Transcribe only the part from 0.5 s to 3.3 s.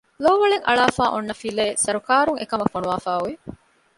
އަޅާފައިއޮންނަ ފިލައެއް ސަރުކާރުން އެކަމަށް ފޮނުވާފައި